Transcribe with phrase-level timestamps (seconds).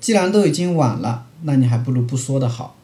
[0.00, 2.76] 既然都已经晚了，那你还不如不说的好。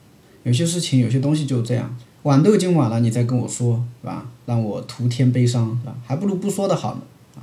[0.42, 4.26] 有些事情，有些东西就这样，晚都已经晚了，你再跟我说，是吧？
[4.46, 5.96] 让我徒添悲伤，是吧？
[6.04, 7.00] 还不如不说的好呢，
[7.36, 7.40] 啊，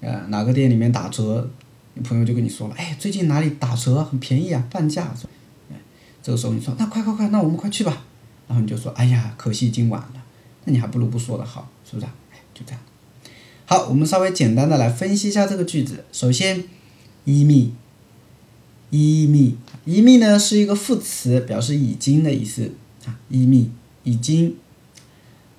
[0.00, 1.48] 呃，哪个店里面打折，
[1.94, 5.14] 你朋友就跟你说了，哎，最近哪里打折，很便宜啊，半价，
[5.70, 5.76] 哎，
[6.22, 8.02] 这个时候你说，那快快快，那我们快去吧，
[8.48, 10.22] 然后你就说，哎呀，可惜已经晚了，
[10.64, 12.06] 那你还不如不说的好，是不是？
[12.06, 12.80] 哎，就这样。
[13.64, 16.04] 好，我们稍微简单的来分析一下这个句子。
[16.12, 16.64] 首先，
[17.24, 17.72] 一密。
[18.89, 22.71] 一密，一密呢是一个副词，表示已经的意思
[23.05, 23.19] 啊。
[23.29, 23.69] 一密
[24.03, 24.55] 已经。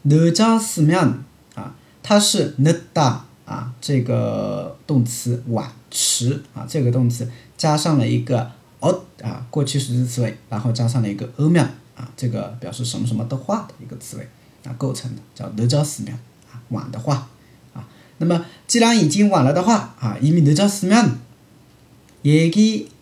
[0.09, 1.15] 늦었으면
[1.57, 14.29] 啊，它是늦다啊，这个动词晚迟啊，这个动词加上了一个어啊，过去时词尾，然后加上了一个으면啊，这个表示什么什么的话的一个词尾
[14.65, 16.13] 啊构成的，叫늦었으면
[16.53, 17.29] 啊，晚的话
[17.75, 17.89] 啊。
[18.19, 22.87] 那么既然已经晚了的话啊，이미늦었으면얘기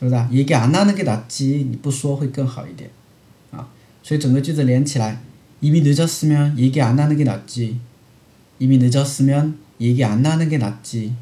[0.00, 0.28] 是不是啊？
[0.30, 2.90] 얘기안하는게낫 지， 你不说会更好一点，
[3.50, 3.68] 啊，
[4.02, 5.22] 所以整个句子连起来，
[5.60, 7.76] 이미늦었으면얘기안하는게낫 지，
[8.58, 11.12] 이미늦었으면얘기안하는게낫 지，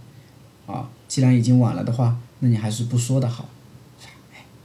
[0.67, 3.49] 啊，既然已经晚了的话，那你还是不说的好，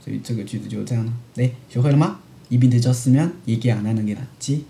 [0.04, 2.18] 所以这个句子就是这样的，哎，学会了吗？
[2.48, 4.64] 이미늦었으면얘기안하는게낫 지。